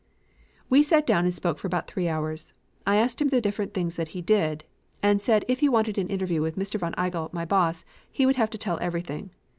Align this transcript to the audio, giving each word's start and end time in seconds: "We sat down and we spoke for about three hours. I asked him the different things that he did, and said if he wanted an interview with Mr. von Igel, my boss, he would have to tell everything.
"We 0.67 0.81
sat 0.81 1.05
down 1.05 1.19
and 1.25 1.25
we 1.27 1.31
spoke 1.31 1.59
for 1.59 1.67
about 1.67 1.87
three 1.87 2.09
hours. 2.09 2.53
I 2.87 2.95
asked 2.95 3.21
him 3.21 3.29
the 3.29 3.39
different 3.39 3.75
things 3.75 3.97
that 3.97 4.07
he 4.17 4.21
did, 4.23 4.63
and 5.03 5.21
said 5.21 5.45
if 5.47 5.59
he 5.59 5.69
wanted 5.69 5.99
an 5.99 6.07
interview 6.07 6.41
with 6.41 6.57
Mr. 6.57 6.79
von 6.79 6.95
Igel, 6.97 7.29
my 7.31 7.45
boss, 7.45 7.85
he 8.11 8.25
would 8.25 8.35
have 8.35 8.49
to 8.49 8.57
tell 8.57 8.79
everything. 8.81 9.29